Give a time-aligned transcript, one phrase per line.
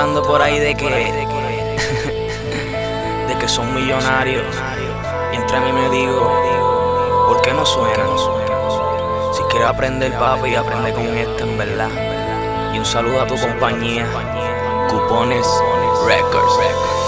[0.00, 0.88] hablando por ahí de que.
[3.28, 4.46] de que son millonarios.
[5.32, 8.06] Y entre mí me digo, ¿por qué no suena?
[9.34, 11.90] Si quieres aprender, papi, aprende con esto, en verdad.
[12.72, 14.06] Y un saludo a tu compañía,
[14.88, 15.46] Cupones
[16.06, 16.54] Records.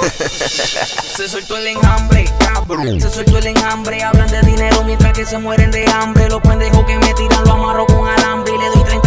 [1.16, 3.00] Se soltó el enjambre, cabrón.
[3.00, 4.02] Se soltó el enjambre.
[4.02, 6.28] Hablan de dinero mientras que se mueren de hambre.
[6.28, 8.54] Los pendejos que me tiran lo amarro con alambre.
[8.54, 9.01] Y le doy 30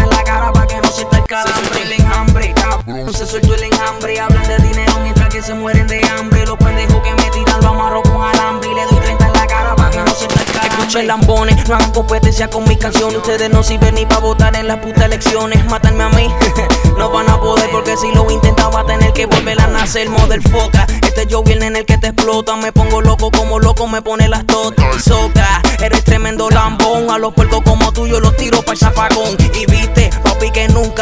[1.26, 1.74] calambre.
[1.74, 3.14] Se el enjambre, cabrón.
[3.14, 4.20] Se soltó el enjambre.
[4.20, 6.46] Hablan de dinero mientras que se mueren de hambre.
[6.46, 8.70] Los pendejos que me tiran lo amarro con alambre.
[8.70, 10.76] Y le doy 30 en la cara para que no el calambre.
[10.78, 13.18] Escuchen lambones, no hagan competencia con mis canciones.
[13.18, 15.66] Ustedes no sirven ni para votar en las putas elecciones.
[15.66, 16.34] Mátanme a mí,
[16.98, 20.10] no van a poder porque si lo intentan va a tener que volver a nacer.
[20.10, 22.56] Model foca, este yo viene en el que te explota.
[22.56, 25.04] Me pongo loco como loco, me pone las totas.
[25.04, 27.10] Soca, eres tremendo lambón.
[27.10, 29.38] A los puercos como tú yo los tiro para el zafacón.
[29.54, 30.05] Y viste,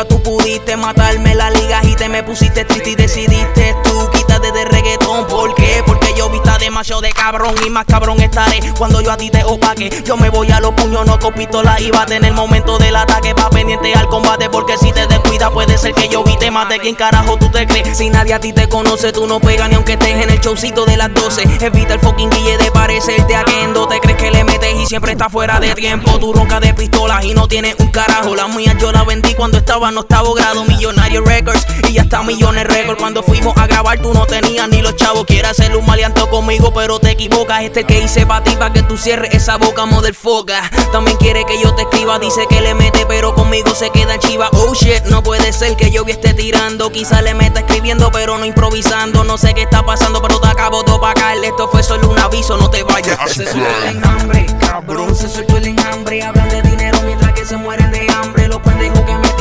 [0.06, 4.66] que pudiste matarme la liga y te me pusiste triste y decidiste tú quítate de
[4.66, 5.26] reggaetón.
[5.28, 5.84] ¿Por qué?
[5.86, 9.44] Porque yo vista demasiado de cabrón y más cabrón estaré cuando yo a ti te
[9.44, 9.90] opaque.
[10.06, 12.96] Yo me voy a los puños, no con pistola y bate en el momento del
[12.96, 13.34] ataque.
[13.34, 16.80] Pa' pendiente al combate, porque si te descuidas puede ser que yo vi te mate.
[16.80, 17.98] ¿Quién carajo tú te crees?
[17.98, 20.86] Si nadie a ti te conoce, tú no pegas ni aunque estés en el showcito
[20.86, 21.44] de las 12.
[21.62, 23.88] Evita el fucking guille de parecerte a Kendo.
[23.88, 26.20] Te crees que le metes y siempre está fuera de tiempo.
[26.20, 28.36] Tú ronca de pistolas y no tienes un carajo.
[28.36, 30.36] La mía yo la vendí cuando estaba en octavo
[30.68, 33.00] Millonario Records y ya está millones Records.
[33.00, 35.26] Cuando fuimos a grabar, tú no tenías ni los chavos.
[35.26, 37.64] Quieres hacer un maleanto conmigo, pero te equivocas.
[37.64, 40.70] Este que hice pa' ti, pa' que tú cierres esa boca, foca.
[40.92, 44.20] También quiere que yo te escriba, dice que le mete, pero conmigo se queda en
[44.20, 44.50] chiva.
[44.54, 46.92] Oh shit, no puede ser que yo vi esté tirando.
[46.92, 49.24] Quizá le meta escribiendo, pero no improvisando.
[49.24, 51.38] No sé qué está pasando, pero te acabo de opacar.
[51.44, 53.18] Esto fue solo un aviso, no te vayas.
[53.32, 55.16] Se soltó el enjambre, cabrón.
[55.16, 56.24] Se soltó el enjambre.
[56.24, 58.48] Hablan de dinero mientras que se mueren de hambre.
[58.48, 59.33] Los pendejos que me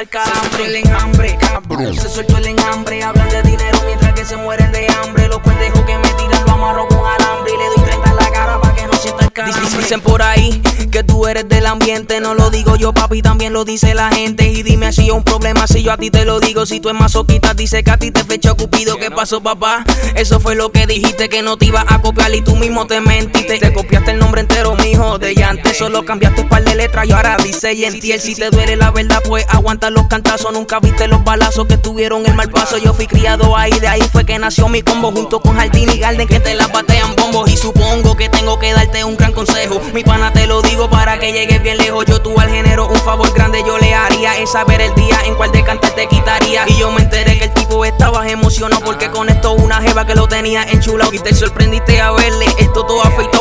[0.00, 0.66] el calambre.
[0.66, 1.94] El enjambre, cabrón.
[1.94, 3.02] Se soltó el enjambre.
[3.02, 5.28] Hablan de dinero mientras que se mueren de hambre.
[5.28, 7.52] Los pendejos que me tiran lo amarro con alambre.
[7.52, 9.78] Y le doy 30 en la cara para que no sienta el calambre.
[9.78, 12.20] Dicen por ahí que tú eres del ambiente.
[12.20, 14.48] No lo digo yo, papi, también lo dice la gente.
[14.48, 16.64] Y dime si es un problema si yo a ti te lo digo.
[16.64, 18.96] Si tú es masoquita, dice que a ti te fecha Cupido.
[18.96, 19.84] ¿Qué pasó, papá?
[20.14, 23.00] Eso fue lo que dijiste que no te ibas a copiar y tú mismo te
[23.00, 23.58] mentiste.
[23.58, 24.69] Te copiaste el nombre entero,
[25.18, 25.74] de llante.
[25.74, 28.20] Solo cambiaste un par de letras y ahora dice y entiel.
[28.20, 30.52] Si te duele la verdad, pues aguanta los cantazos.
[30.52, 32.78] Nunca viste los balazos que tuvieron el mal paso.
[32.78, 35.10] Yo fui criado ahí, de ahí fue que nació mi combo.
[35.10, 37.50] Junto con Jardín y Garden que te la batean bombos.
[37.50, 39.80] Y supongo que tengo que darte un gran consejo.
[39.92, 42.04] Mi pana te lo digo para que llegues bien lejos.
[42.06, 44.38] Yo tú al género un favor grande yo le haría.
[44.38, 46.64] Es saber el día en cuál de cantar te quitaría.
[46.68, 50.28] Y yo me enteré que el tipo estaba emocionado porque conectó una jeva que lo
[50.28, 51.12] tenía enchulado.
[51.12, 53.39] Y te sorprendiste a verle esto todo afeitado.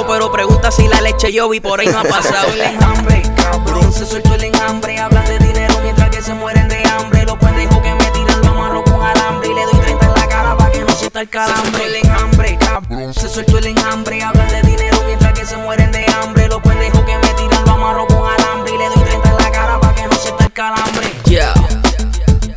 [0.89, 2.51] La leche yo vi por ahí no ha pasado.
[2.53, 3.91] el enjambre, cabrón.
[3.94, 5.00] Se soltó el enjambre.
[5.00, 7.25] Hablan de dinero mientras que se mueren de hambre.
[7.25, 9.50] Los pendejos que me tiran lo amarro con alambre.
[9.50, 11.85] Y le doy 30 en la cara para que no sienta el calambre.
[11.85, 13.13] El enjambre, cabrón.
[13.13, 14.22] Se soltó el enjambre.
[14.23, 16.47] Hablan de dinero mientras que se mueren de hambre.
[16.47, 18.73] Los pendejos que me tiran lo amarro con alambre.
[18.73, 21.07] Y le doy 30 en la cara para que no sienta el calambre.
[21.25, 21.53] Yeah,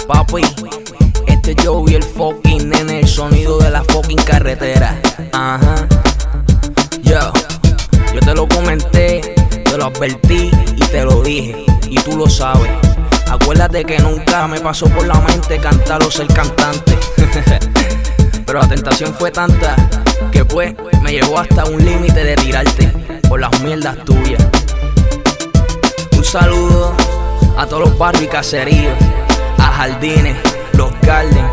[0.08, 0.42] papi,
[8.32, 9.20] te lo comenté,
[9.62, 12.70] te lo advertí y te lo dije, y tú lo sabes.
[13.30, 16.96] Acuérdate que nunca me pasó por la mente cantar o ser cantante.
[18.46, 19.76] Pero la tentación fue tanta
[20.30, 22.90] que pues me llevó hasta un límite de tirarte
[23.28, 24.42] por las mierdas tuyas.
[26.16, 26.94] Un saludo
[27.58, 28.94] a todos los barrios y caseríos,
[29.58, 30.38] a Jardines,
[30.72, 31.46] Los Garden,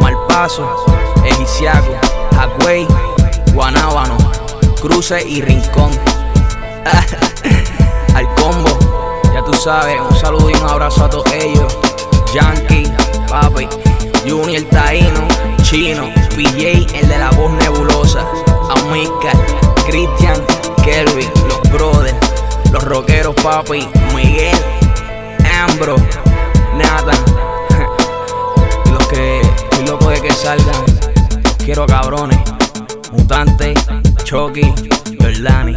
[0.00, 0.68] Malpaso,
[1.24, 1.96] Egiciaco,
[2.34, 2.88] Jagüey,
[3.54, 4.16] Guanábano,
[4.80, 5.90] Cruce y Rincón.
[8.14, 8.78] Al combo,
[9.32, 11.76] ya tú sabes, un saludo y un abrazo a todos ellos.
[12.34, 12.90] Yankee,
[13.28, 13.68] Papi,
[14.28, 15.26] Junior Taíno,
[15.62, 18.26] Chino, PJ, el de la voz nebulosa,
[18.70, 19.32] Amica,
[19.86, 20.42] Christian,
[20.84, 22.16] Kelvin, los brothers,
[22.72, 24.56] los rockeros, papi, Miguel,
[25.62, 25.96] Ambro,
[26.76, 27.24] Nathan,
[28.84, 30.84] y los que estoy loco de que salgan,
[31.64, 32.38] quiero cabrones,
[33.12, 33.74] Mutante,
[34.26, 34.74] Chucky,
[35.20, 35.76] Jordani.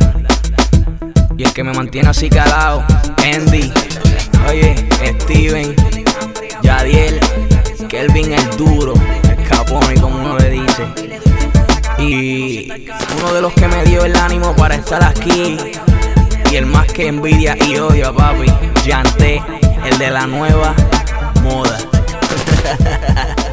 [1.37, 2.83] Y el que me mantiene así calado,
[3.17, 3.71] Andy,
[4.49, 4.75] oye,
[5.21, 5.75] Steven,
[6.63, 7.19] Yadiel,
[7.87, 8.95] Kelvin el duro,
[9.29, 10.83] el capone como uno le dice.
[11.99, 12.87] Y
[13.19, 15.55] uno de los que me dio el ánimo para estar aquí.
[16.51, 18.51] Y el más que envidia y odio a papi,
[18.83, 19.43] Yante,
[19.85, 20.73] el de la nueva
[21.43, 21.77] moda.